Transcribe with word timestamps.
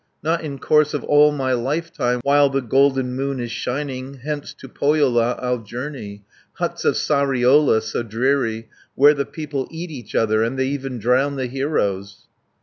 Not 0.23 0.41
in 0.43 0.57
course 0.57 0.95
of 0.95 1.03
all 1.03 1.31
my 1.31 1.53
lifetime, 1.53 2.21
While 2.23 2.49
the 2.49 2.59
golden 2.59 3.15
moon 3.15 3.39
is 3.39 3.51
shining, 3.51 4.15
Hence 4.23 4.51
to 4.55 4.67
Pohjola 4.67 5.37
I'll 5.39 5.59
journey, 5.59 6.23
Huts 6.53 6.83
of 6.85 6.95
Sariola 6.95 7.83
so 7.83 8.01
dreary, 8.01 8.67
110 8.95 8.95
Where 8.95 9.13
the 9.13 9.25
people 9.27 9.67
eat 9.69 9.91
each 9.91 10.15
other, 10.15 10.41
And 10.41 10.57
they 10.57 10.65
even 10.69 10.97
drown 10.97 11.35
the 11.35 11.45
heroes." 11.45 12.25